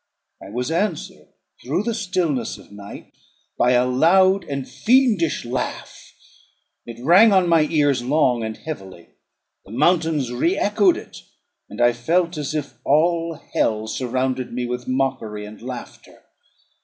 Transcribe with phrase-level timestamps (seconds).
[0.41, 1.27] I was answered
[1.61, 3.13] through the stillness of night
[3.55, 6.13] by a loud and fiendish laugh.
[6.87, 9.09] It rung on my ears long and heavily;
[9.63, 11.21] the mountains re echoed it,
[11.69, 16.23] and I felt as if all hell surrounded me with mockery and laughter.